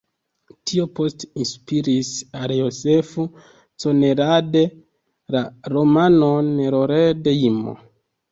[0.69, 2.07] Tio poste inspiris
[2.39, 3.11] al Joseph
[3.83, 4.57] Conrad
[5.37, 5.43] la
[5.75, 7.61] romanon "Lord Jim".